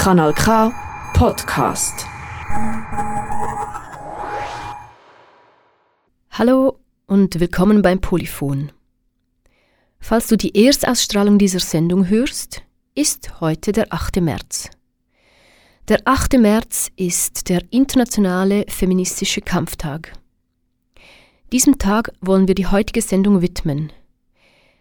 [0.00, 0.72] Kanal K
[1.12, 2.06] Podcast.
[6.30, 8.72] Hallo und willkommen beim Polyphon.
[9.98, 12.62] Falls du die Erstausstrahlung dieser Sendung hörst,
[12.94, 14.22] ist heute der 8.
[14.22, 14.70] März.
[15.88, 16.38] Der 8.
[16.38, 20.14] März ist der internationale feministische Kampftag.
[21.52, 23.92] Diesem Tag wollen wir die heutige Sendung widmen.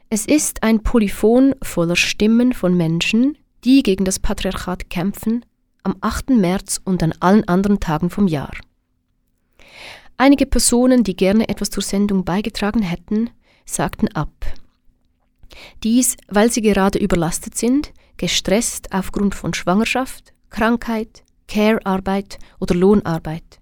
[0.09, 5.45] Es ist ein Polyphon voller Stimmen von Menschen, die gegen das Patriarchat kämpfen,
[5.83, 6.31] am 8.
[6.31, 8.53] März und an allen anderen Tagen vom Jahr.
[10.17, 13.29] Einige Personen, die gerne etwas zur Sendung beigetragen hätten,
[13.65, 14.31] sagten ab.
[15.83, 23.59] Dies, weil sie gerade überlastet sind, gestresst aufgrund von Schwangerschaft, Krankheit, Care-Arbeit oder Lohnarbeit.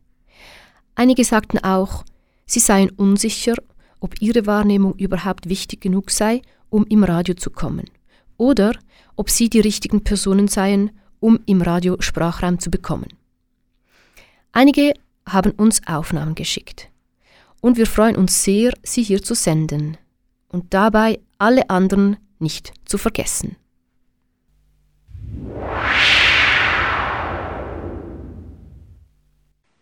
[0.95, 2.03] Einige sagten auch,
[2.45, 3.55] sie seien unsicher,
[3.99, 7.85] ob ihre Wahrnehmung überhaupt wichtig genug sei, um im Radio zu kommen,
[8.37, 8.73] oder
[9.17, 13.09] ob sie die richtigen Personen seien, um im Radio Sprachraum zu bekommen.
[14.53, 14.93] Einige
[15.27, 16.89] haben uns Aufnahmen geschickt.
[17.59, 19.97] Und wir freuen uns sehr, sie hier zu senden
[20.47, 23.57] und dabei alle anderen nicht zu vergessen.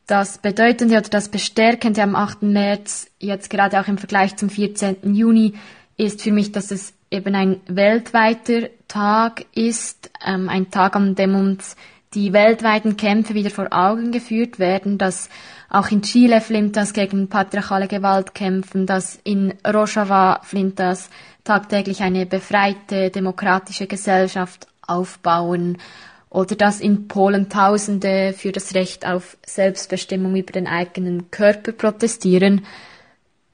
[0.08, 2.44] Das Bedeutende oder das Bestärkende am 8.
[2.44, 5.16] März, jetzt gerade auch im Vergleich zum 14.
[5.16, 5.53] Juni,
[5.97, 11.36] ist für mich, dass es eben ein weltweiter Tag ist, ähm, ein Tag, an dem
[11.36, 11.75] uns
[12.14, 15.30] die weltweiten Kämpfe wieder vor Augen geführt werden, dass
[15.70, 21.09] auch in Chile Flintas gegen patriarchale Gewalt kämpfen, dass in Rojava Flintas
[21.44, 25.78] tagtäglich eine befreite, demokratische Gesellschaft aufbauen
[26.30, 32.66] oder dass in Polen Tausende für das Recht auf Selbstbestimmung über den eigenen Körper protestieren.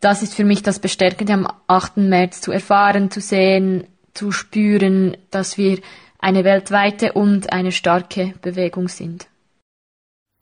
[0.02, 1.98] Das ist für mich das Bestärkende am 8.
[1.98, 3.86] März zu erfahren, zu sehen,
[4.16, 5.78] zu spüren, dass wir
[6.18, 9.28] eine weltweite und eine starke Bewegung sind.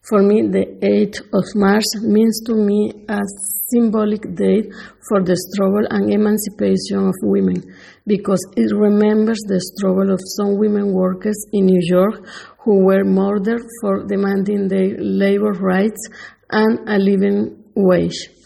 [0.02, 3.20] For me, the 8th of March means to me a
[3.68, 4.72] symbolic date
[5.06, 7.62] for the struggle and emancipation of women
[8.06, 12.26] because it remembers the struggle of some women workers in New York
[12.64, 16.08] who were murdered for demanding their labor rights
[16.50, 18.39] and a living wage.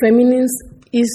[0.00, 1.10] Feminism is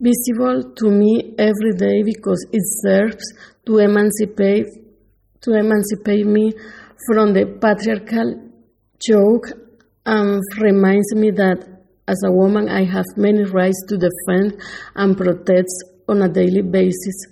[0.00, 3.24] visible to me every day because it serves
[3.66, 4.66] to emancipate
[5.40, 6.52] to emancipate me
[7.06, 8.50] from the patriarchal
[8.98, 9.46] joke
[10.06, 11.58] and reminds me that
[12.08, 14.60] as a woman I have many rights to defend
[14.94, 15.70] and protect
[16.08, 17.26] on a daily basis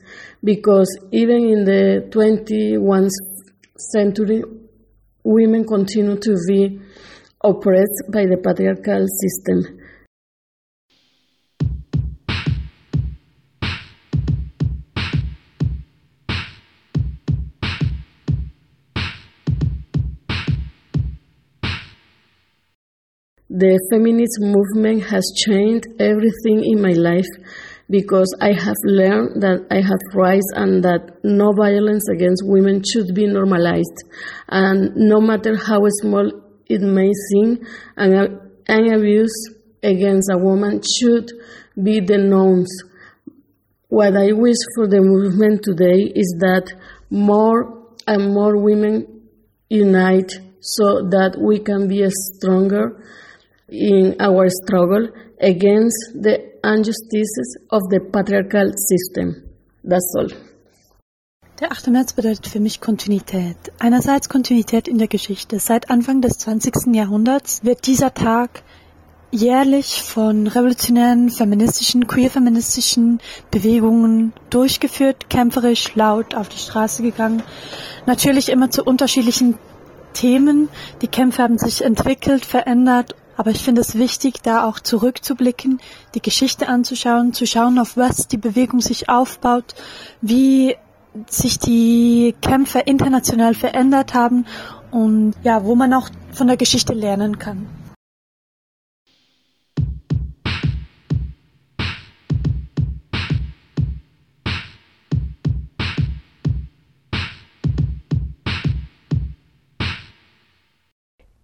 [0.45, 3.11] because even in the 21st
[3.77, 4.43] century
[5.25, 6.81] women continue to be
[7.45, 9.82] oppressed by the patriarchal system.
[23.63, 27.31] The feminist movement has changed everything in my life
[27.89, 33.15] because I have learned that I have rights and that no violence against women should
[33.15, 34.03] be normalized.
[34.49, 36.29] And no matter how small
[36.67, 37.65] it may seem,
[37.97, 41.31] an, an abuse against a woman should
[41.81, 42.83] be denounced.
[43.87, 46.67] What I wish for the movement today is that
[47.11, 47.79] more
[48.09, 49.29] and more women
[49.69, 52.99] unite so that we can be stronger
[53.73, 55.09] in our struggle
[55.41, 59.43] against the injustices of the patriarchal system.
[59.83, 60.29] That's all.
[61.61, 61.89] Der 8.
[61.89, 63.57] März bedeutet für mich Kontinuität.
[63.79, 65.59] Einerseits Kontinuität in der Geschichte.
[65.59, 66.95] Seit Anfang des 20.
[66.95, 68.63] Jahrhunderts wird dieser Tag
[69.31, 77.43] jährlich von revolutionären feministischen, queer-feministischen Bewegungen durchgeführt, kämpferisch, laut auf die Straße gegangen.
[78.07, 79.57] Natürlich immer zu unterschiedlichen
[80.13, 80.69] Themen.
[81.01, 85.81] Die Kämpfe haben sich entwickelt, verändert aber ich finde es wichtig, da auch zurückzublicken,
[86.15, 89.75] die Geschichte anzuschauen, zu schauen, auf was die Bewegung sich aufbaut,
[90.21, 90.77] wie
[91.29, 94.47] sich die Kämpfe international verändert haben
[94.91, 97.67] und ja, wo man auch von der Geschichte lernen kann.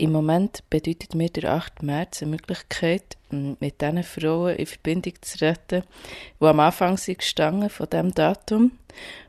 [0.00, 1.82] Im Moment bedeutet mir der 8.
[1.82, 5.82] März eine Möglichkeit, mit diesen Frauen in Verbindung zu treten,
[6.40, 8.72] die am Anfang sind gestanden von diesem Datum,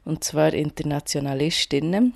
[0.06, 2.14] und zwar Internationalistinnen,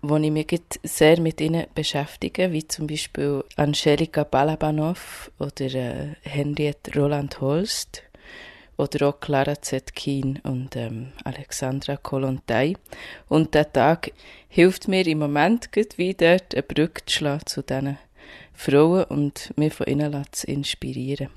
[0.00, 6.98] wo ich mich sehr mit ihnen beschäftige, wie zum Beispiel Angelika Balabanov oder äh, Henriette
[6.98, 8.02] Roland Holst,
[8.76, 12.74] oder auch Clara Zetkin und ähm, Alexandra Kolontai.
[13.28, 14.12] Und der Tag
[14.48, 17.98] hilft mir im Moment gut wie dort eine Brücke zu schlagen zu diesen
[18.52, 21.28] Frauen und mir von ihnen zu inspirieren.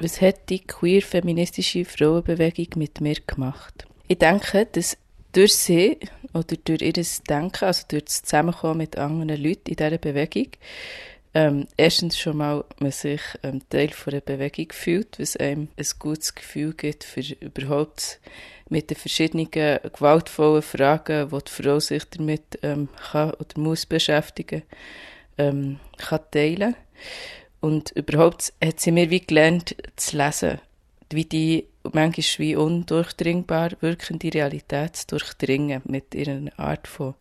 [0.00, 3.86] Was hat die queer-feministische Frauenbewegung mit mir gemacht?
[4.06, 4.96] Ich denke, dass
[5.32, 5.98] durch sie
[6.32, 10.48] oder durch ihr Denken, also durch das Zusammenkommen mit anderen Leuten in dieser Bewegung,
[11.34, 15.86] ähm, erstens schon mal man sich ähm, Teil von einer Bewegung fühlt, was einem ein
[15.98, 18.20] gutes Gefühl gibt, für überhaupt
[18.68, 24.62] mit den verschiedenen gewaltvollen Fragen, die die Frau sich damit ähm, kann oder muss beschäftigen,
[25.36, 26.74] ähm, kann teilen.
[27.60, 30.60] Und überhaupt hat sie mir wie gelernt zu lesen,
[31.10, 37.14] wie die manchmal wie undurchdringbar wirkende Realität zu durchdringen mit ihrer Art von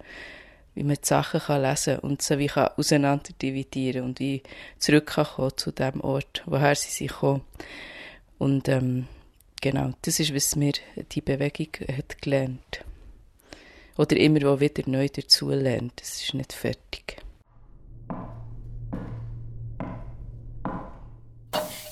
[0.78, 4.44] wie man die Sachen kann lesen kann und sie wie kann auseinander dividieren und wie
[4.78, 7.42] zurück kann kommen zu dem Ort, woher sie sich kommen.
[8.38, 9.08] Und ähm,
[9.60, 10.74] genau, das ist, was mir
[11.12, 12.86] die Bewegung hat gelernt.
[13.98, 16.00] Oder immer wieder neu dazu lernt.
[16.00, 17.18] Das ist nicht fertig.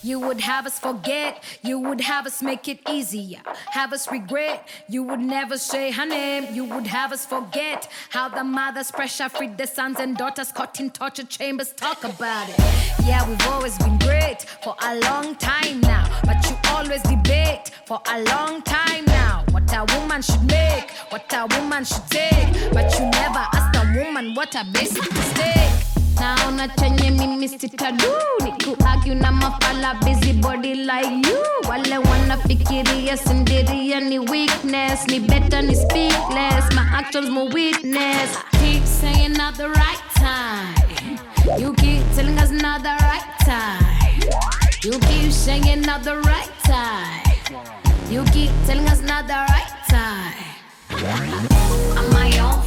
[0.06, 3.40] You would have us forget, you would have us make it easier,
[3.72, 8.30] have us regret, you would never say her name, you would have us forget how
[8.30, 11.74] the mothers pressure freed the sons and daughters caught in torture chambers.
[11.74, 12.60] Talk about it.
[13.04, 18.00] Yeah, we've always been great for a long time now, but you always debate for
[18.08, 19.44] a long time now.
[19.50, 23.98] What a woman should make, what a woman should take, but you never ask a
[23.98, 25.95] woman what a basic mistake.
[26.20, 28.12] Naona chenye mimi sitadu
[28.44, 31.70] ni kuargue na mafala busy body like you.
[31.70, 35.08] Wale wanafikiria sindiria ni weakness.
[35.08, 38.38] Ni better ni speak less my actions more witness.
[38.60, 41.20] Keep saying not the right time.
[41.60, 44.22] You keep telling us not the right time.
[44.84, 47.22] You keep saying not the right time.
[48.10, 50.34] You keep telling us not the right time.
[51.98, 52.62] I'm my own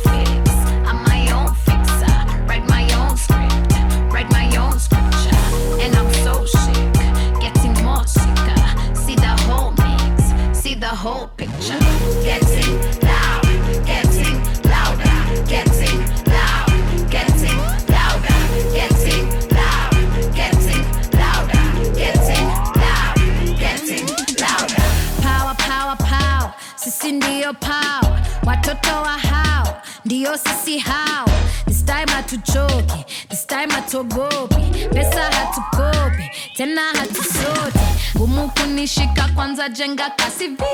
[11.08, 11.78] whole picture.
[12.22, 12.74] Getting
[13.08, 13.44] loud
[13.90, 14.36] getting
[14.72, 15.16] louder
[15.52, 15.98] getting
[16.34, 16.68] loud
[17.10, 17.58] getting
[17.94, 18.38] louder
[18.76, 19.26] getting
[19.56, 19.92] loud
[20.38, 20.82] getting
[21.20, 21.64] louder
[22.00, 22.46] getting
[22.82, 23.16] loud
[23.62, 24.06] getting
[24.42, 24.82] louder.
[25.22, 31.28] Power power power sisi ndio power watoto wa hao ndio sisi hao
[31.66, 37.78] this time hatuchoki this time hatuogopi pesa hatukopi tena hatusoti
[38.16, 40.64] ngumu kunishika kwanza jenga kasi vi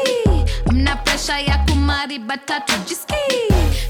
[0.72, 3.14] mna presha ya kumari batatu jiski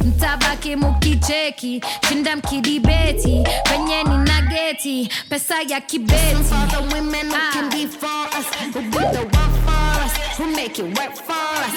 [0.04, 3.44] mtabaki mukicheki shinda mkidibeti.
[3.64, 6.54] Penye ni nageti pesa ya kibeti.
[6.94, 7.70] Women who can
[8.02, 8.38] ah.
[8.38, 11.74] us who do the work for us who make it work for us.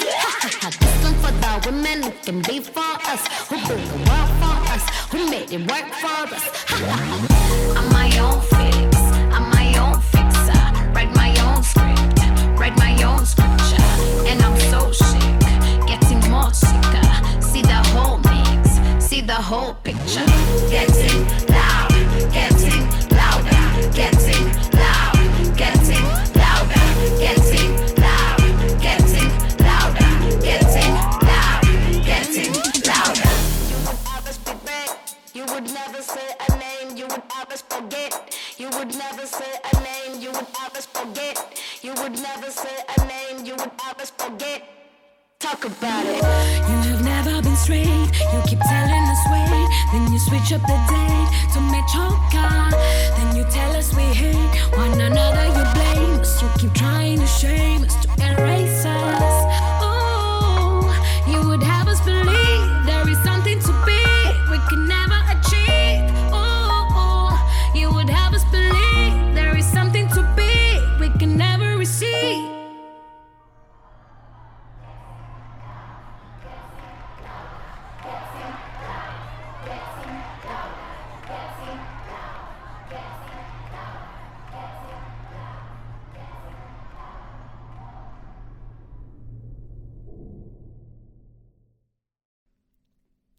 [0.78, 4.56] This one for the women who can be for us who do the work for
[4.74, 7.37] us who made it work for us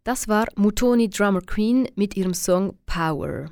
[0.10, 3.52] Das war Mutoni Drummer Queen mit ihrem Song Power.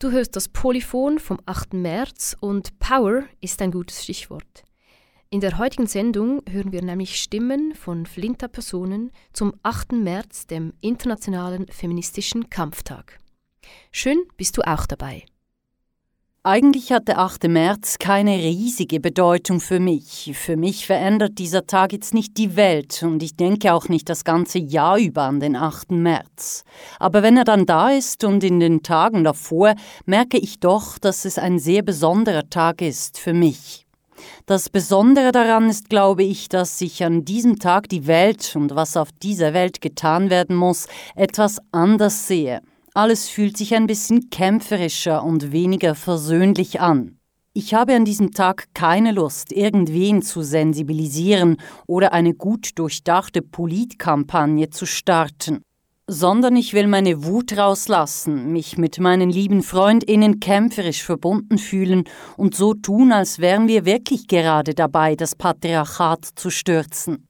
[0.00, 1.72] Du hörst das Polyphon vom 8.
[1.72, 4.64] März und Power ist ein gutes Stichwort.
[5.30, 9.92] In der heutigen Sendung hören wir nämlich Stimmen von flinter Personen zum 8.
[9.92, 13.20] März, dem Internationalen Feministischen Kampftag.
[13.92, 15.26] Schön bist du auch dabei.
[16.46, 17.48] Eigentlich hat der 8.
[17.48, 20.30] März keine riesige Bedeutung für mich.
[20.36, 24.22] Für mich verändert dieser Tag jetzt nicht die Welt und ich denke auch nicht das
[24.22, 25.90] ganze Jahr über an den 8.
[25.90, 26.62] März.
[27.00, 29.74] Aber wenn er dann da ist und in den Tagen davor,
[30.04, 33.84] merke ich doch, dass es ein sehr besonderer Tag ist für mich.
[34.46, 38.96] Das Besondere daran ist, glaube ich, dass ich an diesem Tag die Welt und was
[38.96, 40.86] auf dieser Welt getan werden muss,
[41.16, 42.60] etwas anders sehe.
[42.96, 47.18] Alles fühlt sich ein bisschen kämpferischer und weniger versöhnlich an.
[47.52, 54.70] Ich habe an diesem Tag keine Lust, irgendwen zu sensibilisieren oder eine gut durchdachte Politkampagne
[54.70, 55.60] zu starten,
[56.06, 62.04] sondern ich will meine Wut rauslassen, mich mit meinen lieben Freundinnen kämpferisch verbunden fühlen
[62.38, 67.25] und so tun, als wären wir wirklich gerade dabei, das Patriarchat zu stürzen.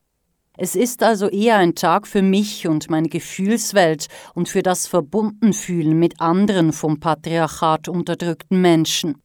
[0.59, 5.99] Es ist also eher ein Tag für mich und meine Gefühlswelt und für das Verbundenfühlen
[5.99, 9.21] mit anderen vom Patriarchat unterdrückten Menschen.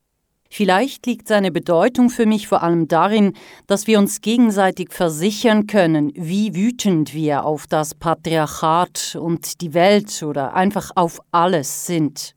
[0.49, 6.11] Vielleicht liegt seine Bedeutung für mich vor allem darin, dass wir uns gegenseitig versichern können,
[6.13, 12.35] wie wütend wir auf das Patriarchat und die Welt oder einfach auf alles sind.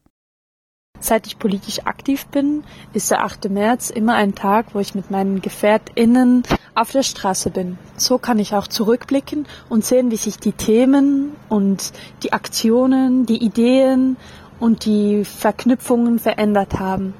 [1.00, 3.50] Seit ich politisch aktiv bin, ist der 8.
[3.50, 6.44] März immer ein Tag, wo ich mit meinen GefährtInnen
[6.74, 7.78] auf der Straße bin.
[7.96, 13.42] So kann ich auch zurückblicken und sehen, wie sich die Themen und die Aktionen, die
[13.44, 14.16] Ideen
[14.60, 17.14] und die Verknüpfungen verändert haben.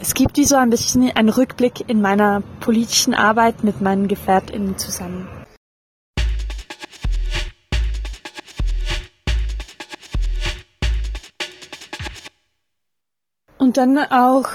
[0.00, 4.78] Es gibt wie so ein bisschen einen Rückblick in meiner politischen Arbeit mit meinen GefährtInnen
[4.78, 5.28] zusammen.
[13.58, 14.48] Und dann auch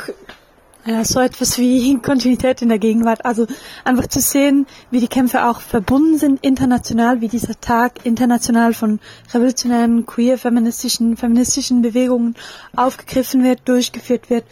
[0.86, 3.26] ja, so etwas wie Kontinuität in der Gegenwart.
[3.26, 3.48] Also
[3.84, 9.00] einfach zu sehen, wie die Kämpfe auch verbunden sind international, wie dieser Tag international von
[9.34, 12.36] revolutionären, queer, feministischen, feministischen Bewegungen
[12.76, 14.46] aufgegriffen wird, durchgeführt wird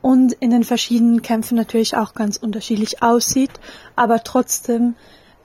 [0.00, 3.52] und in den verschiedenen Kämpfen natürlich auch ganz unterschiedlich aussieht.
[3.94, 4.94] Aber trotzdem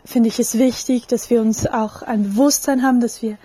[0.05, 3.37] finde ich es wichtig, dass wir uns auch ein Bewusstsein haben, dass wir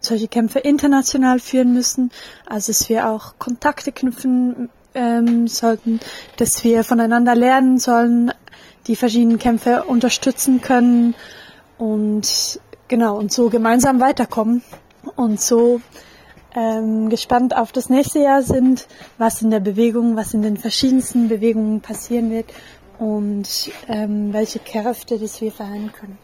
[0.00, 2.10] solche Kämpfe international führen müssen,
[2.46, 6.00] also dass wir auch Kontakte knüpfen ähm, sollten,
[6.36, 8.32] dass wir voneinander lernen sollen,
[8.86, 11.14] die verschiedenen Kämpfe unterstützen können
[11.78, 14.62] und genau und so gemeinsam weiterkommen
[15.16, 15.80] und so
[16.54, 18.86] ähm, gespannt auf das nächste Jahr sind,
[19.18, 22.46] was in der Bewegung, was in den verschiedensten Bewegungen passieren wird
[22.98, 26.18] und ähm, welche Kräfte das wir vereinen können.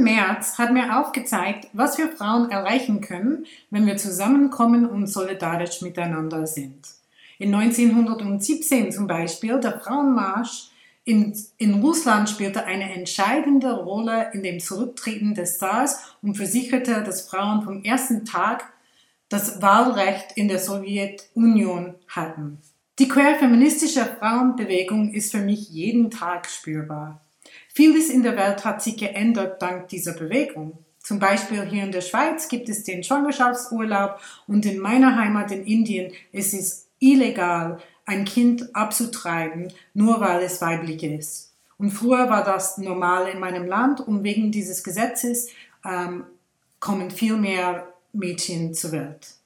[0.00, 6.46] März hat mir aufgezeigt, was wir Frauen erreichen können, wenn wir zusammenkommen und solidarisch miteinander
[6.46, 6.88] sind.
[7.38, 10.70] In 1917 zum Beispiel, der Frauenmarsch
[11.04, 17.28] in, in Russland spielte eine entscheidende Rolle in dem Zurücktreten des Zars und versicherte, dass
[17.28, 18.72] Frauen vom ersten Tag
[19.28, 22.58] das Wahlrecht in der Sowjetunion hatten.
[22.98, 27.22] Die queer-feministische Frauenbewegung ist für mich jeden Tag spürbar.
[27.72, 30.78] Vieles in der Welt hat sich geändert dank dieser Bewegung.
[30.98, 35.64] Zum Beispiel hier in der Schweiz gibt es den Schwangerschaftsurlaub und in meiner Heimat in
[35.64, 41.54] Indien ist es illegal, ein Kind abzutreiben, nur weil es weiblich ist.
[41.78, 45.48] Und früher war das normal in meinem Land und wegen dieses Gesetzes
[45.84, 46.24] ähm,
[46.78, 49.39] kommen viel mehr Mädchen zur Welt.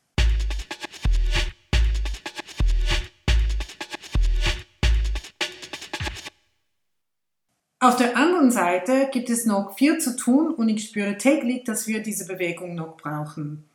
[7.85, 11.87] Auf der anderen Seite gibt es noch viel zu tun und ich spüre täglich, dass
[11.87, 13.69] wir diese Bewegung noch brauchen.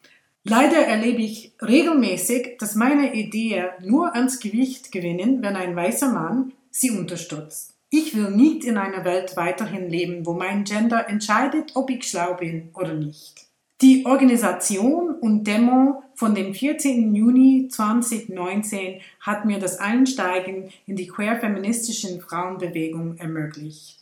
[0.43, 6.53] Leider erlebe ich regelmäßig, dass meine Ideen nur ans Gewicht gewinnen, wenn ein weißer Mann
[6.71, 7.75] sie unterstützt.
[7.91, 12.33] Ich will nicht in einer Welt weiterhin leben, wo mein Gender entscheidet, ob ich schlau
[12.33, 13.45] bin oder nicht.
[13.81, 17.15] Die Organisation und Demo von dem 14.
[17.15, 23.99] Juni 2019 hat mir das Einsteigen in die queer-feministischen Frauenbewegung ermöglicht.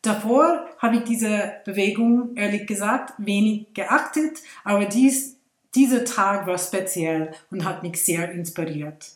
[0.00, 5.38] Davor habe ich diese Bewegung ehrlich gesagt wenig geachtet, aber dies,
[5.74, 9.10] dieser Tag war speziell und hat mich sehr inspiriert.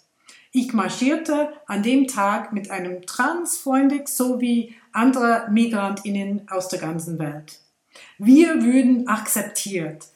[0.51, 7.61] Ich marschierte an dem Tag mit einem Transfreundin sowie andere Migrantinnen aus der ganzen Welt.
[8.19, 10.09] Wir würden akzeptiert.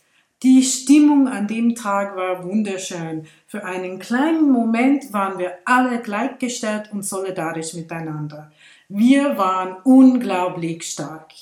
[0.43, 3.27] Die Stimmung an dem Tag war wunderschön.
[3.47, 8.53] Für einen kleinen Moment waren wir alle gleichgestellt und solidarisch miteinander.
[8.89, 11.33] Wir waren unglaublich stark.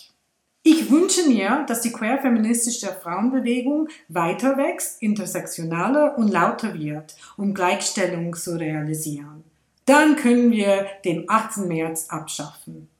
[0.65, 8.33] Ich wünsche mir, dass die queer-feministische Frauenbewegung weiter wächst, intersektionaler und lauter wird, um Gleichstellung
[8.35, 9.43] zu realisieren.
[9.87, 11.67] Dann können wir den 8.
[11.67, 12.92] März abschaffen.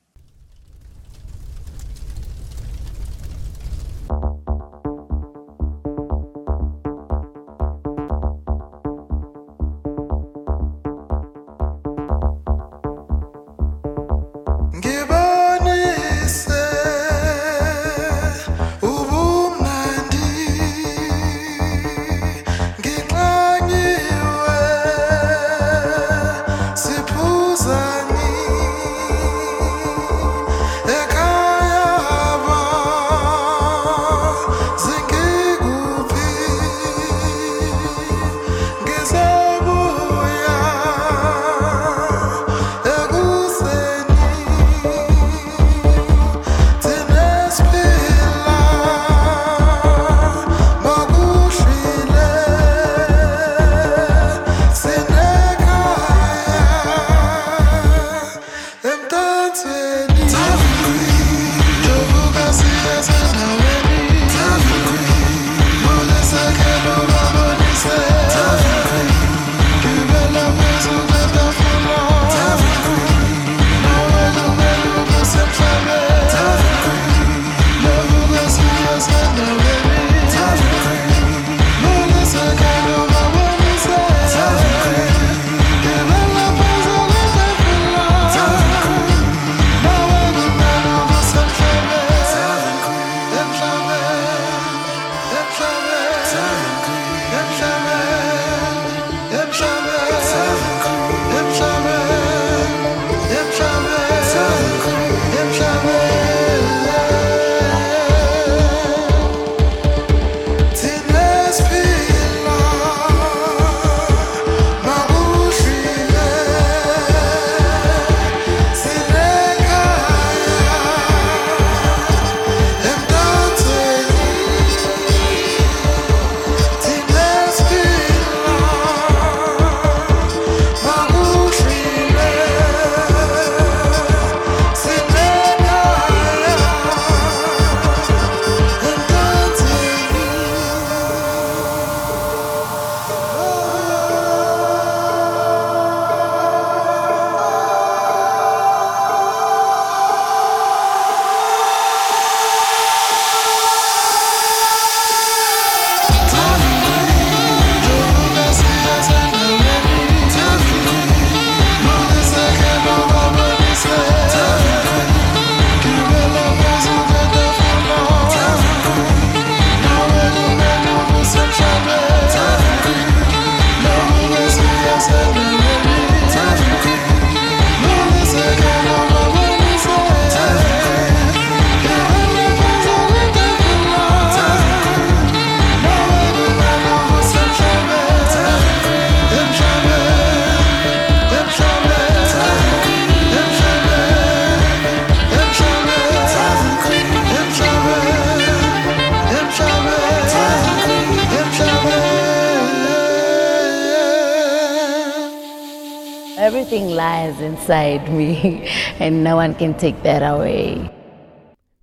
[207.23, 208.67] Lies inside me
[208.99, 210.91] and no one can take that away.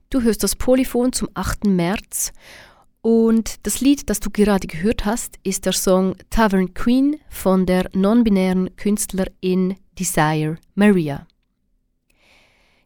[0.09, 1.65] Du hörst das Polyphon zum 8.
[1.65, 2.33] März
[3.01, 7.89] und das Lied, das du gerade gehört hast, ist der Song Tavern Queen von der
[7.93, 11.25] non-binären Künstlerin Desire Maria.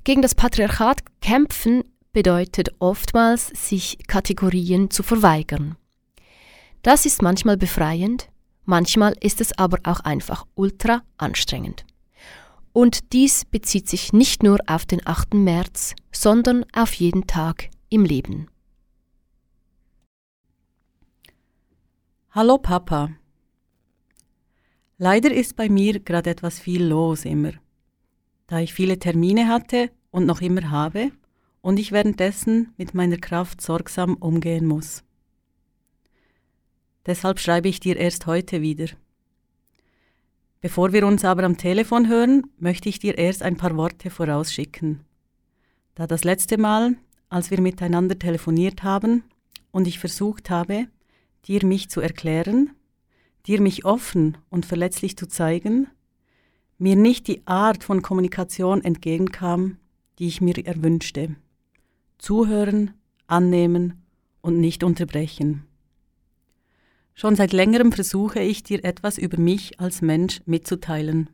[0.04, 5.76] Gegen das Patriarchat kämpfen bedeutet oftmals, sich Kategorien zu verweigern.
[6.84, 8.28] Das ist manchmal befreiend,
[8.66, 11.86] manchmal ist es aber auch einfach ultra anstrengend.
[12.74, 15.36] Und dies bezieht sich nicht nur auf den 8.
[15.36, 18.48] März, sondern auf jeden Tag im Leben.
[22.32, 23.12] Hallo Papa.
[24.98, 27.52] Leider ist bei mir gerade etwas viel los immer.
[28.48, 31.12] Da ich viele Termine hatte und noch immer habe
[31.62, 35.04] und ich währenddessen mit meiner Kraft sorgsam umgehen muss.
[37.06, 38.88] Deshalb schreibe ich dir erst heute wieder.
[40.64, 45.02] Bevor wir uns aber am Telefon hören, möchte ich dir erst ein paar Worte vorausschicken.
[45.94, 46.96] Da das letzte Mal,
[47.28, 49.26] als wir miteinander telefoniert haben
[49.72, 50.88] und ich versucht habe,
[51.48, 52.72] dir mich zu erklären,
[53.46, 55.88] dir mich offen und verletzlich zu zeigen,
[56.78, 59.80] mir nicht die Art von Kommunikation entgegenkam,
[60.18, 61.36] die ich mir erwünschte.
[62.20, 62.92] Zuhören,
[63.28, 64.02] annehmen
[64.40, 65.66] und nicht unterbrechen.
[67.16, 71.30] Schon seit längerem versuche ich dir etwas über mich als Mensch mitzuteilen.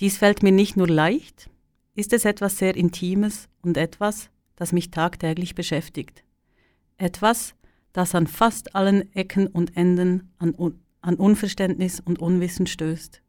[0.00, 1.48] Dies fällt mir nicht nur leicht,
[1.94, 6.24] ist es etwas sehr Intimes und etwas, das mich tagtäglich beschäftigt.
[6.96, 7.54] Etwas,
[7.92, 10.54] das an fast allen Ecken und Enden an,
[11.00, 13.22] an Unverständnis und Unwissen stößt,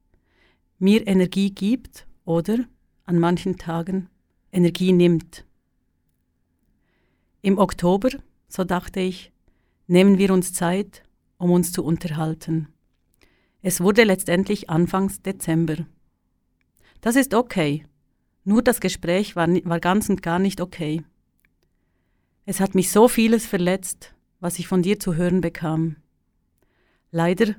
[0.79, 2.59] mir Energie gibt oder
[3.05, 4.09] an manchen Tagen
[4.51, 5.45] Energie nimmt.
[7.41, 8.09] Im Oktober,
[8.47, 9.31] so dachte ich,
[9.87, 11.03] nehmen wir uns Zeit,
[11.38, 12.67] um uns zu unterhalten.
[13.62, 15.86] Es wurde letztendlich Anfangs Dezember.
[17.02, 17.86] Das ist okay,
[18.43, 21.04] nur das Gespräch war, war ganz und gar nicht okay.
[22.46, 25.96] Es hat mich so vieles verletzt, was ich von dir zu hören bekam.
[27.12, 27.56] Leider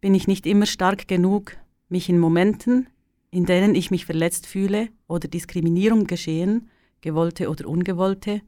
[0.00, 1.56] bin ich nicht immer stark genug,
[1.88, 2.88] mich in Momenten,
[3.30, 8.42] in denen ich mich verletzt fühle oder Diskriminierung geschehen, gewollte oder ungewollte,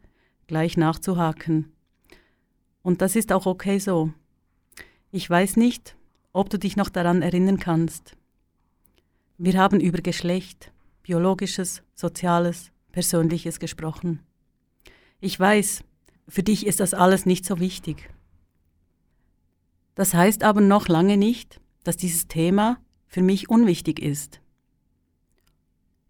[0.46, 1.72] gleich nachzuhaken.
[2.82, 4.12] Und das ist auch okay so.
[5.12, 5.96] Ich weiß nicht,
[6.32, 8.16] ob du dich noch daran erinnern kannst.
[9.38, 14.20] Wir haben über Geschlecht, biologisches, soziales, persönliches gesprochen.
[15.20, 15.82] Ich weiß,
[16.28, 18.08] für dich ist das alles nicht so wichtig.
[19.96, 24.40] Das heißt aber noch lange nicht, dass dieses Thema für mich unwichtig ist.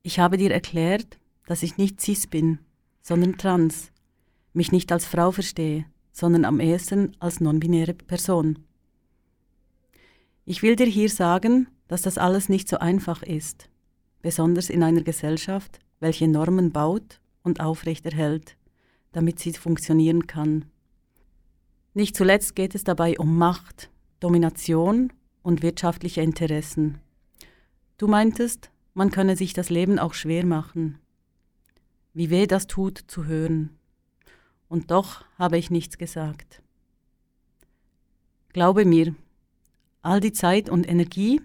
[0.03, 2.59] Ich habe dir erklärt, dass ich nicht cis bin,
[3.01, 3.93] sondern trans,
[4.53, 8.67] mich nicht als Frau verstehe, sondern am ehesten als non-binäre Person.
[10.44, 13.68] Ich will dir hier sagen, dass das alles nicht so einfach ist,
[14.22, 18.57] besonders in einer Gesellschaft, welche Normen baut und aufrechterhält
[19.12, 20.66] damit sie funktionieren kann.
[21.94, 27.00] Nicht zuletzt geht es dabei um Macht, Domination und wirtschaftliche Interessen.
[27.98, 30.98] Du meintest, man könne sich das Leben auch schwer machen.
[32.12, 33.79] Wie weh das tut zu hören.
[34.68, 36.62] Und doch habe ich nichts gesagt.
[38.53, 39.14] Glaube mir,
[40.03, 41.41] all die Zeit und Energie,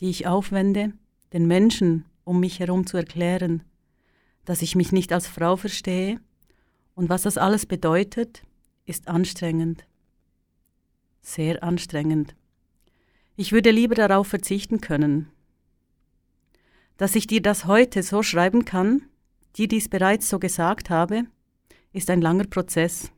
[0.00, 0.92] die ich aufwende,
[1.32, 3.62] den Menschen um mich herum zu erklären,
[4.44, 6.20] dass ich mich nicht als Frau verstehe
[6.94, 8.42] und was das alles bedeutet,
[8.86, 9.84] ist anstrengend.
[11.20, 12.34] Sehr anstrengend.
[13.36, 15.30] Ich würde lieber darauf verzichten können.
[16.96, 19.02] Dass ich dir das heute so schreiben kann,
[19.56, 21.24] dir dies bereits so gesagt habe,
[21.92, 23.12] ist ein langer Prozess.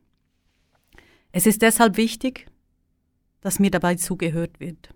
[1.31, 2.50] Es ist deshalb wichtig,
[3.41, 4.93] dass mir dabei zugehört wird.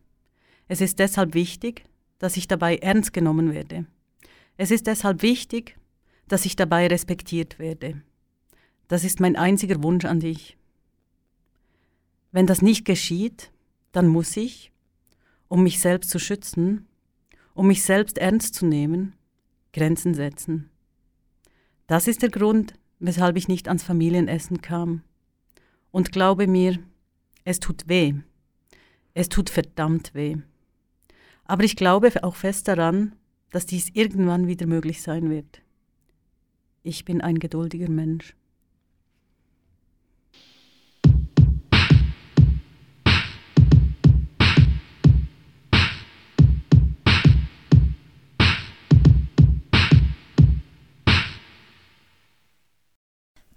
[0.67, 1.85] Es ist deshalb wichtig,
[2.19, 3.85] dass ich dabei ernst genommen werde.
[4.57, 5.77] Es ist deshalb wichtig,
[6.27, 8.01] dass ich dabei respektiert werde.
[8.87, 10.57] Das ist mein einziger Wunsch an dich.
[12.31, 13.51] Wenn das nicht geschieht,
[13.91, 14.71] dann muss ich,
[15.47, 16.87] um mich selbst zu schützen,
[17.53, 19.13] um mich selbst ernst zu nehmen,
[19.73, 20.69] Grenzen setzen.
[21.87, 25.03] Das ist der Grund, weshalb ich nicht ans Familienessen kam.
[25.91, 26.79] Und glaube mir,
[27.43, 28.15] es tut weh.
[29.17, 30.35] Es tut verdammt weh.
[31.45, 33.15] Aber ich glaube auch fest daran,
[33.49, 35.61] dass dies irgendwann wieder möglich sein wird.
[36.83, 38.35] Ich bin ein geduldiger Mensch.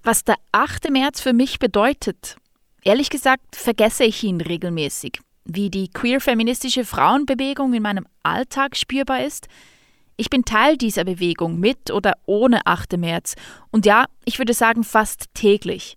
[0.04, 0.90] Was der 8.
[0.90, 2.36] März für mich bedeutet,
[2.82, 5.20] ehrlich gesagt vergesse ich ihn regelmäßig.
[5.50, 9.48] Wie die queer-feministische Frauenbewegung in meinem Alltag spürbar ist,
[10.20, 12.96] Ich bin Teil dieser Bewegung mit oder ohne 8.
[12.96, 13.36] März
[13.70, 15.96] und ja, ich würde sagen fast täglich.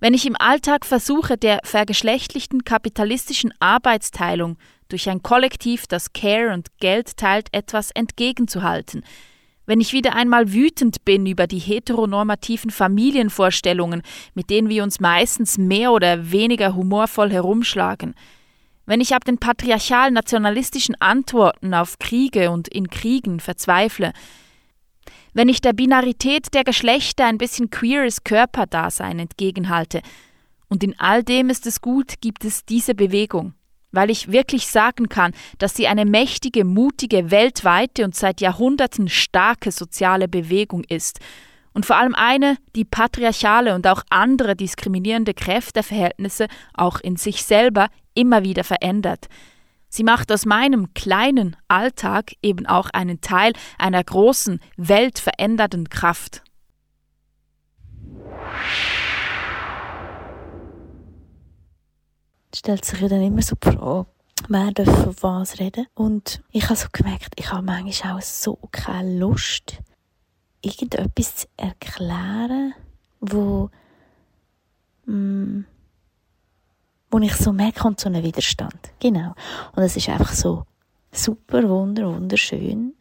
[0.00, 4.58] Wenn ich im Alltag versuche, der vergeschlechtlichten kapitalistischen Arbeitsteilung
[4.90, 9.02] durch ein Kollektiv, das Care und Geld teilt, etwas entgegenzuhalten,
[9.64, 14.02] wenn ich wieder einmal wütend bin über die heteronormativen Familienvorstellungen,
[14.34, 18.14] mit denen wir uns meistens mehr oder weniger humorvoll herumschlagen,
[18.86, 24.12] wenn ich ab den patriarchal-nationalistischen Antworten auf Kriege und in Kriegen verzweifle,
[25.32, 30.00] wenn ich der Binarität der Geschlechter ein bisschen queeres Körperdasein entgegenhalte,
[30.68, 33.54] und in all dem ist es gut, gibt es diese Bewegung
[33.94, 39.70] weil ich wirklich sagen kann, dass sie eine mächtige, mutige, weltweite und seit Jahrhunderten starke
[39.70, 41.20] soziale Bewegung ist.
[41.72, 47.88] Und vor allem eine, die patriarchale und auch andere diskriminierende Kräfteverhältnisse auch in sich selber
[48.14, 49.28] immer wieder verändert.
[49.88, 56.42] Sie macht aus meinem kleinen Alltag eben auch einen Teil einer großen, weltverändernden Kraft.
[62.56, 64.06] stellt sich dann immer so die Frage,
[64.48, 65.86] wer darf von was reden.
[65.94, 69.78] Und ich habe so gemerkt, ich habe manchmal auch so keine Lust,
[70.62, 72.74] irgendetwas zu erklären,
[73.20, 73.70] wo,
[75.06, 75.64] mm,
[77.14, 78.74] wo ich so merke, kommt so ein Widerstand.
[78.98, 79.36] Genau.
[79.76, 80.64] Und es ist einfach so
[81.12, 82.94] super, wunder, wunderschön,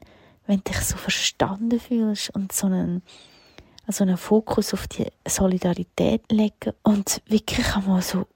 [0.46, 3.02] wenn du dich so verstanden fühlst und so einen,
[3.88, 8.28] so einen Fokus auf die Solidarität legen und wirklich einmal so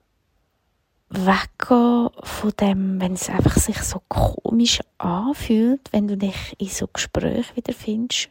[1.12, 6.88] weggehen von dem, wenn es einfach sich so komisch anfühlt, wenn du dich in so
[6.88, 8.30] Gesprächen wiederfindest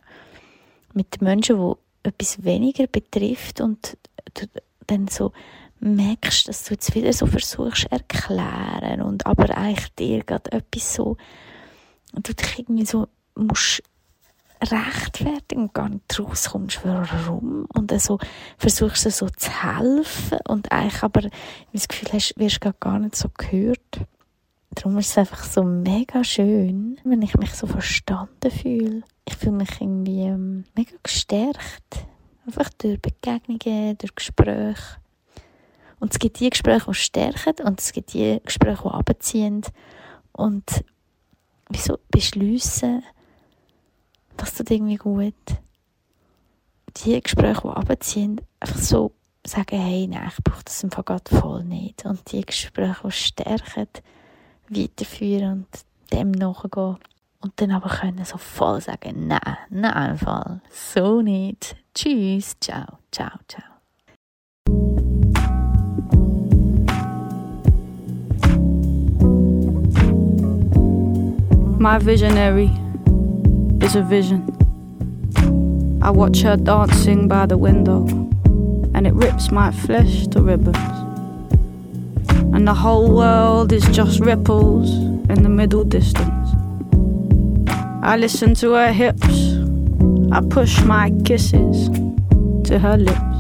[0.95, 3.97] mit Menschen, wo etwas weniger betrifft und
[4.35, 4.47] du
[4.89, 5.31] dann so
[5.81, 11.17] merkst, dass du jetzt wieder so versuchst erklären und aber eigentlich dir gerade etwas so
[12.15, 13.83] und du dich irgendwie so musst
[14.63, 17.67] rechtfertigen und gar nicht rauskommst, warum.
[17.75, 18.19] Und also
[18.59, 21.29] versuchst du so zu helfen und eigentlich aber
[21.73, 24.01] das Gefühl hast, wirst du gar nicht so gehört.
[24.71, 29.03] Darum ist es einfach so mega schön, wenn ich mich so verstanden fühle.
[29.27, 32.07] Ich fühle mich irgendwie ähm, mega gestärkt.
[32.47, 34.97] Einfach durch Begegnungen, durch Gespräche.
[35.99, 39.63] Und es gibt die Gespräche, die stärken und es gibt die Gespräche, die abziehen
[40.33, 40.85] und
[41.71, 43.03] wieso beschliessen,
[44.37, 45.35] das tut irgendwie gut.
[47.05, 49.13] Die Gespräche, die runterziehen, einfach so
[49.47, 52.05] sagen, hey, nein, ich brauche das im gerade voll nicht.
[52.05, 53.89] Und die Gespräche, die stärken,
[54.69, 56.99] weiterführen und dem nachgehen.
[57.41, 61.77] Und dann aber können so voll sagen, nein, nein, im Fall, so nicht.
[61.95, 63.76] Tschüss, ciao, ciao, ciao.
[71.87, 72.69] My visionary
[73.81, 74.43] is a vision.
[76.03, 78.09] I watch her dancing by the window,
[78.93, 80.77] and it rips my flesh to ribbons.
[82.53, 84.91] And the whole world is just ripples
[85.31, 86.49] in the middle distance.
[88.03, 89.55] I listen to her hips,
[90.33, 91.89] I push my kisses
[92.69, 93.39] to her lips.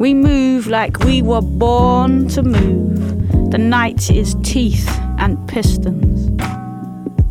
[0.00, 3.50] We move like we were born to move.
[3.50, 6.31] The night is teeth and pistons.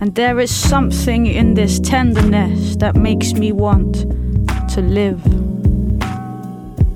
[0.01, 3.97] And there is something in this tenderness that makes me want
[4.73, 5.21] to live.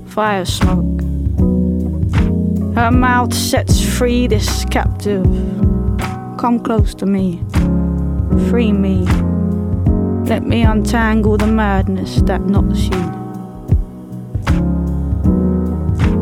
[0.08, 1.00] Fire smoke.
[2.74, 5.24] Her mouth sets free this captive.
[6.36, 7.44] Come close to me.
[8.50, 9.04] Free me.
[10.28, 13.02] Let me untangle the madness that knots you.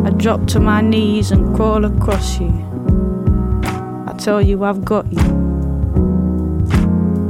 [0.04, 2.52] I drop to my knees and crawl across you.
[4.06, 5.43] I tell you I've got you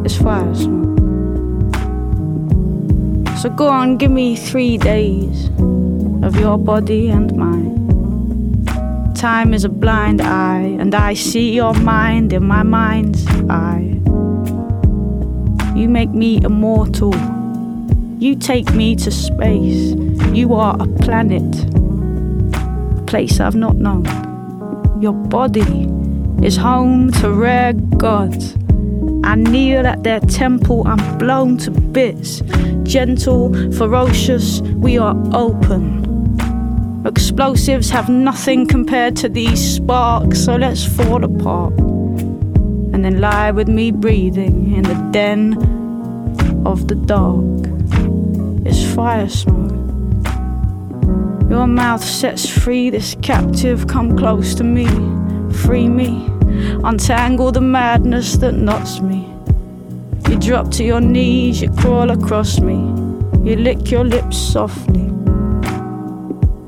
[0.05, 0.99] is fire smoke.
[3.39, 5.49] So go on, give me three days
[6.23, 9.15] of your body and mine.
[9.15, 14.01] Time is a blind eye, and I see your mind in my mind's eye.
[15.75, 17.15] You make me immortal.
[18.19, 19.95] You take me to space.
[20.33, 21.43] You are a planet,
[22.99, 24.05] a place I've not known.
[25.01, 25.89] Your body
[26.43, 28.55] is home to rare gods
[29.25, 32.43] I kneel at their temple, I'm blown to bits.
[32.83, 36.05] Gentle, ferocious, we are open.
[37.07, 41.73] Explosives have nothing compared to these sparks, so let's fall apart.
[41.81, 45.55] And then lie with me breathing in the den
[46.67, 47.45] of the dark.
[48.67, 49.73] It's fire smoke.
[51.49, 54.87] Your mouth sets free this captive, come close to me,
[55.51, 56.34] free me
[56.85, 59.29] untangle the madness that knots me.
[60.29, 62.75] You drop to your knees, you crawl across me,
[63.49, 65.11] you lick your lips softly.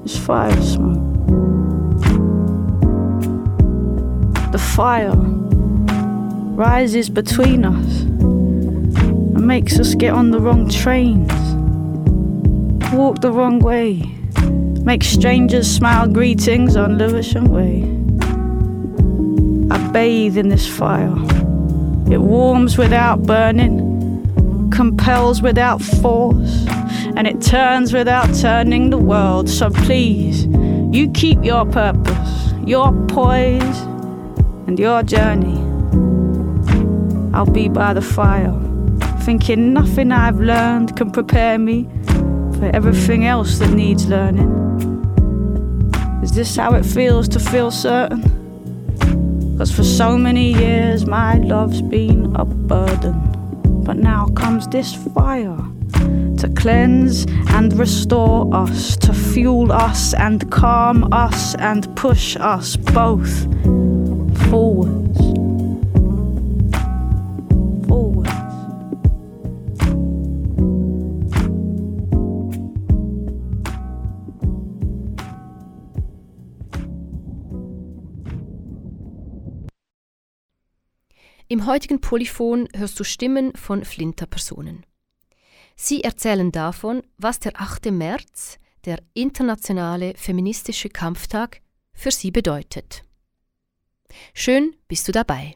[0.04, 1.02] It's fire smoke.
[4.52, 5.16] The fire
[6.56, 11.32] rises between us and makes us get on the wrong trains,
[12.92, 14.02] walk the wrong way,
[14.84, 17.95] make strangers smile greetings on Lewisham Way.
[19.96, 21.14] Bathe in this fire.
[22.12, 26.66] It warms without burning, compels without force,
[27.16, 29.48] and it turns without turning the world.
[29.48, 30.44] So please,
[30.94, 33.78] you keep your purpose, your poise,
[34.66, 35.56] and your journey.
[37.32, 38.52] I'll be by the fire,
[39.22, 41.88] thinking nothing I've learned can prepare me
[42.58, 44.52] for everything else that needs learning.
[46.22, 48.35] Is this how it feels to feel certain?
[49.58, 53.14] Cause for so many years my love's been a burden.
[53.84, 55.56] But now comes this fire
[56.38, 63.46] to cleanse and restore us, to fuel us and calm us and push us both
[81.48, 84.84] Im heutigen Polyphon hörst du Stimmen von Flinter-Personen.
[85.76, 87.92] Sie erzählen davon, was der 8.
[87.92, 91.60] März, der internationale feministische Kampftag,
[91.92, 93.04] für sie bedeutet.
[94.34, 95.54] Schön bist du dabei.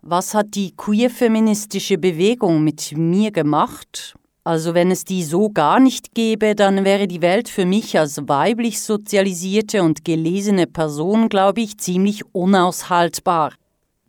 [0.00, 4.16] Was hat die queer-feministische Bewegung mit mir gemacht?
[4.42, 8.18] Also wenn es die so gar nicht gäbe, dann wäre die Welt für mich als
[8.26, 13.52] weiblich sozialisierte und gelesene Person, glaube ich, ziemlich unaushaltbar.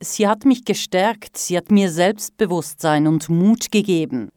[0.04, 4.32] Sie hat mich gestärkt, sie hat mir Selbstbewusstsein und Mut gegeben.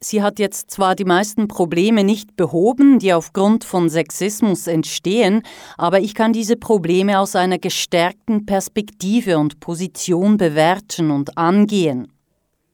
[0.00, 5.42] Sie hat jetzt zwar die meisten Probleme nicht behoben, die aufgrund von Sexismus entstehen,
[5.78, 12.12] aber ich kann diese Probleme aus einer gestärkten Perspektive und Position bewerten und angehen.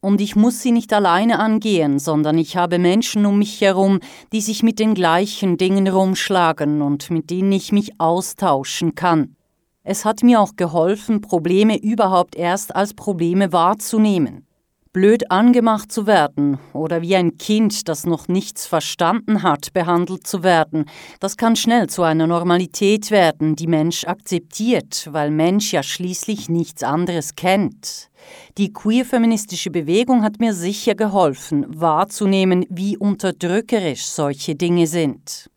[0.01, 3.99] Und ich muss sie nicht alleine angehen, sondern ich habe Menschen um mich herum,
[4.33, 9.35] die sich mit den gleichen Dingen rumschlagen und mit denen ich mich austauschen kann.
[9.83, 14.45] Es hat mir auch geholfen, Probleme überhaupt erst als Probleme wahrzunehmen.
[14.91, 20.41] Blöd angemacht zu werden oder wie ein Kind, das noch nichts verstanden hat, behandelt zu
[20.41, 20.85] werden,
[21.19, 26.81] das kann schnell zu einer Normalität werden, die Mensch akzeptiert, weil Mensch ja schließlich nichts
[26.81, 28.09] anderes kennt.
[28.57, 35.51] Die queer-feministische Bewegung hat mir sicher geholfen, wahrzunehmen, wie unterdrückerisch solche Dinge sind.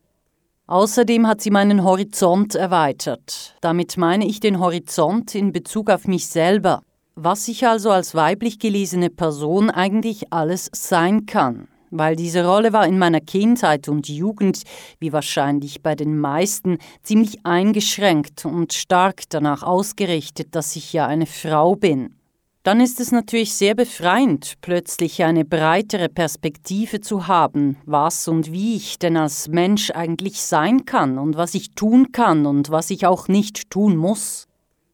[0.67, 3.55] Außerdem hat sie meinen Horizont erweitert.
[3.59, 6.81] Damit meine ich den Horizont in Bezug auf mich selber,
[7.15, 11.67] was ich also als weiblich gelesene Person eigentlich alles sein kann.
[11.91, 14.63] Weil diese Rolle war in meiner Kindheit und Jugend,
[14.99, 21.25] wie wahrscheinlich bei den meisten, ziemlich eingeschränkt und stark danach ausgerichtet, dass ich ja eine
[21.25, 22.15] Frau bin
[22.63, 28.77] dann ist es natürlich sehr befreiend, plötzlich eine breitere Perspektive zu haben, was und wie
[28.77, 33.05] ich denn als Mensch eigentlich sein kann und was ich tun kann und was ich
[33.05, 34.47] auch nicht tun muss.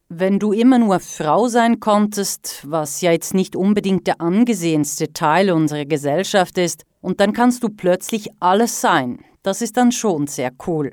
[0.10, 5.52] Wenn du immer nur Frau sein konntest, was ja jetzt nicht unbedingt der angesehenste Teil
[5.52, 10.52] unserer Gesellschaft ist, und dann kannst du plötzlich alles sein, das ist dann schon sehr
[10.66, 10.92] cool.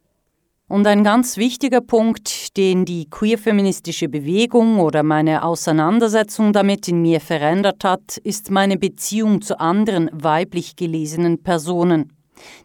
[0.69, 7.21] Und ein ganz wichtiger Punkt, den die queer-feministische Bewegung oder meine Auseinandersetzung damit in mir
[7.21, 12.13] verändert hat, ist meine Beziehung zu anderen weiblich gelesenen Personen.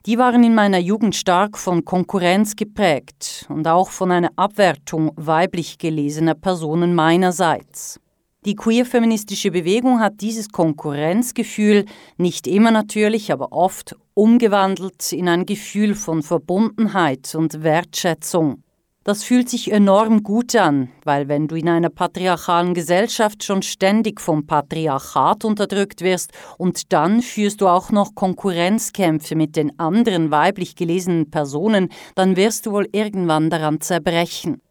[0.07, 5.77] Die waren in meiner Jugend stark von Konkurrenz geprägt und auch von einer Abwertung weiblich
[5.77, 7.99] gelesener Personen meinerseits.
[8.45, 11.85] Die queer-feministische Bewegung hat dieses Konkurrenzgefühl
[12.17, 18.63] nicht immer natürlich, aber oft umgewandelt in ein Gefühl von Verbundenheit und Wertschätzung.
[19.04, 24.21] Das fühlt sich enorm gut an, weil wenn du in einer patriarchalen Gesellschaft schon ständig
[24.21, 30.76] vom Patriarchat unterdrückt wirst und dann führst du auch noch Konkurrenzkämpfe mit den anderen weiblich
[30.76, 34.62] gelesenen Personen, dann wirst du wohl irgendwann daran zerbrechen.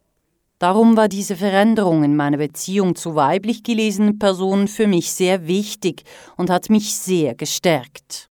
[0.59, 6.03] Darum war diese Veränderung in meiner Beziehung zu weiblich gelesenen Personen für mich sehr wichtig
[6.37, 8.30] und hat mich sehr gestärkt.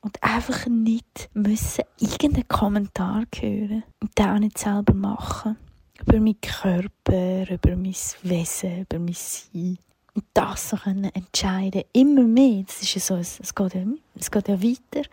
[0.00, 5.56] Und einfach nicht müssen irgendeinen Kommentar hören und den auch nicht selber machen.
[6.00, 9.78] Über meinen Körper, über mein Wesen, über mein Sein.
[10.14, 11.82] Und das so können entscheiden.
[11.92, 12.62] Immer mehr.
[12.64, 13.82] Das ist ja so, es geht ja,
[14.14, 15.08] es geht ja weiter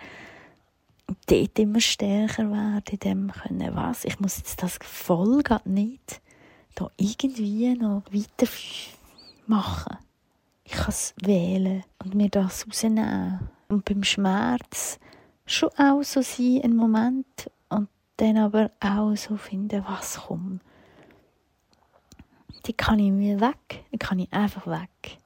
[1.28, 6.22] dort immer stärker werden, in dem können, was, ich muss jetzt das voll nicht
[6.76, 8.52] da irgendwie noch weiter
[9.48, 9.98] machen.
[10.66, 13.40] Ich kann es wählen und mir das rausnehmen.
[13.68, 15.00] Und beim Schmerz
[15.46, 20.62] schon auch so sein, ein Moment, und dann aber auch so finden, was kommt.
[22.66, 25.18] Die kann ich mir weg, die kann ich einfach weg.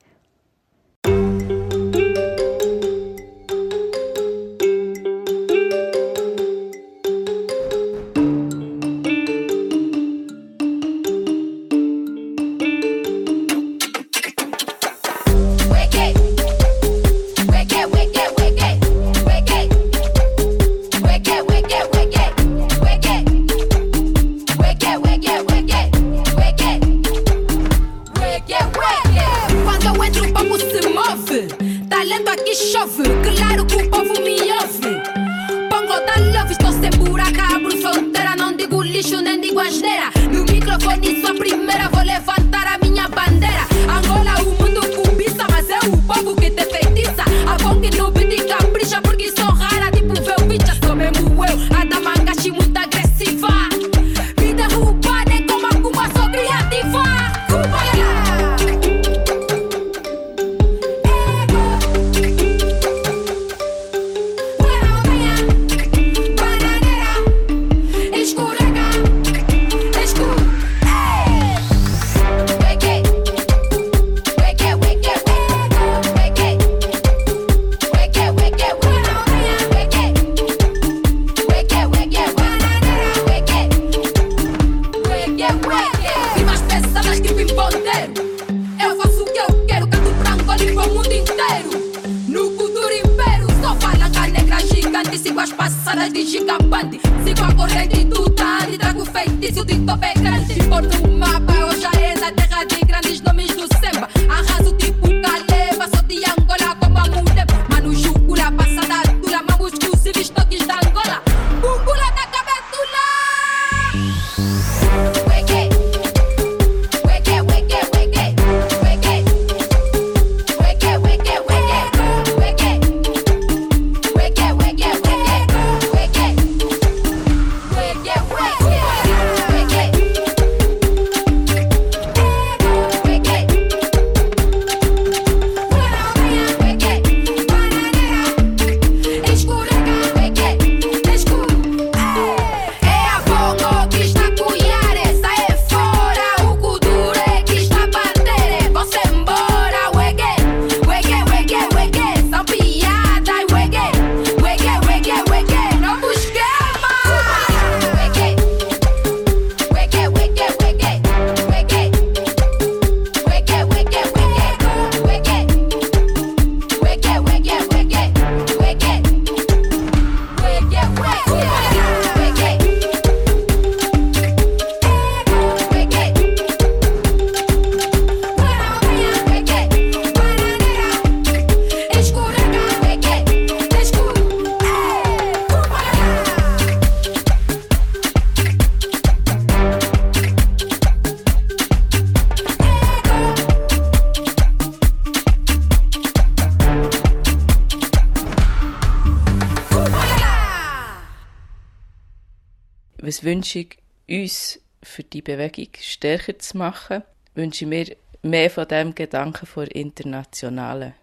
[203.30, 203.77] Wünsche ich
[204.10, 207.04] uns für die Bewegung stärker zu machen,
[207.36, 210.96] wünsche ich mir mehr von dem Gedanken vor Internationalen,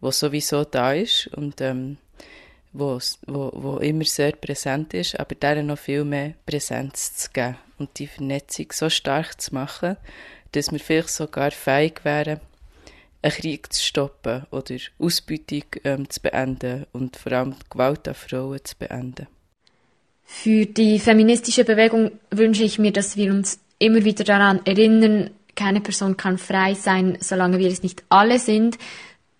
[0.00, 1.96] wo sowieso da ist und ähm,
[2.72, 7.56] wo, wo, wo immer sehr präsent ist, aber deren noch viel mehr Präsenz zu geben
[7.78, 9.96] und die Vernetzung so stark zu machen,
[10.52, 12.40] dass wir vielleicht sogar fähig wären,
[13.22, 18.64] einen Krieg zu stoppen oder Ausbeutung ähm, zu beenden und vor allem Gewalt an Frauen
[18.64, 19.26] zu beenden.
[20.24, 25.80] Für die feministische Bewegung wünsche ich mir, dass wir uns immer wieder daran erinnern, keine
[25.80, 28.78] Person kann frei sein, solange wir es nicht alle sind.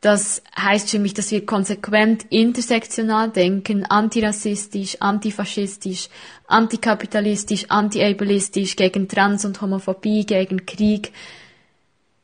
[0.02, 6.08] Das heißt für mich, dass wir konsequent intersektional denken, antirassistisch, antifaschistisch,
[6.48, 11.12] antikapitalistisch, antiableistisch, gegen Trans- und Homophobie, gegen Krieg.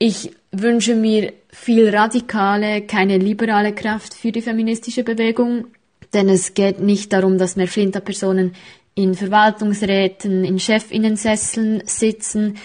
[0.01, 5.67] Ich wünsche mir viel radikale, keine liberale Kraft für die feministische Bewegung.
[6.15, 8.55] Denn es geht nicht darum, dass mehr Flinterpersonen
[8.95, 12.57] in Verwaltungsräten, in Chefinnensesseln sitzen.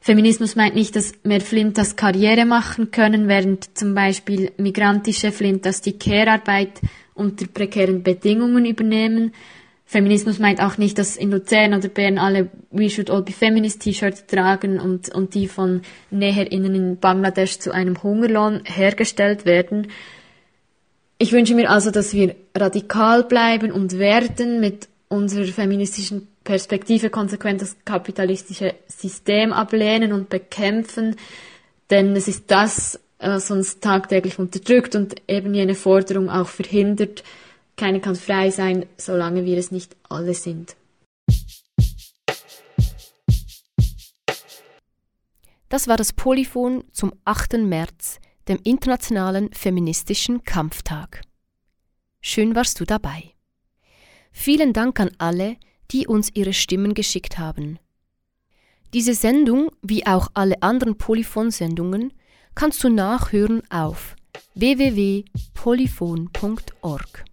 [0.00, 5.98] Feminismus meint nicht, dass mehr Flinters Karriere machen können, während zum Beispiel migrantische Flinters die
[5.98, 6.80] Care-Arbeit
[7.14, 9.32] unter prekären Bedingungen übernehmen.
[9.84, 13.82] Feminismus meint auch nicht, dass in Luzern oder Bern alle We Should All Be Feminist
[13.82, 15.82] T-Shirts tragen und, und die von
[16.12, 19.88] NäherInnen in Bangladesch zu einem Hungerlohn hergestellt werden.
[21.22, 27.60] Ich wünsche mir also, dass wir radikal bleiben und werden mit unserer feministischen Perspektive konsequent
[27.60, 31.16] das kapitalistische System ablehnen und bekämpfen,
[31.90, 37.22] denn es ist das, was uns tagtäglich unterdrückt und eben jene Forderung auch verhindert,
[37.76, 40.74] keine kann frei sein, solange wir es nicht alle sind.
[45.68, 47.58] Das war das Polyphon zum 8.
[47.58, 48.20] März,
[48.50, 51.22] dem Internationalen Feministischen Kampftag.
[52.20, 53.34] Schön warst du dabei.
[54.32, 55.56] Vielen Dank an alle,
[55.90, 57.78] die uns ihre Stimmen geschickt haben.
[58.92, 62.12] Diese Sendung, wie auch alle anderen Polyphon-Sendungen,
[62.54, 64.16] kannst du nachhören auf
[64.54, 67.24] www.polyphon.org.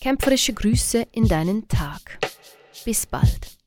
[0.00, 2.20] Kämpferische Grüße in deinen Tag.
[2.84, 3.57] Bis bald.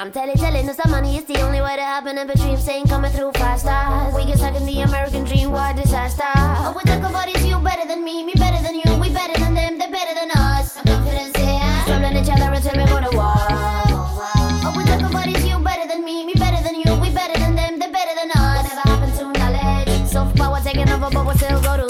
[0.00, 2.16] I'm telling, telling, it, no, some money is the only way to happen.
[2.16, 3.66] And dreams Saying coming through fast.
[4.16, 6.24] We get stuck in the American dream, war disaster.
[6.24, 9.38] Oh, we talk about is you better than me, me better than you, we better
[9.38, 10.78] than them, they're better than us.
[10.78, 11.84] I'm confident, yeah.
[11.84, 13.60] Stumbling each other until we go to war.
[20.62, 21.89] Taking over, but we still go to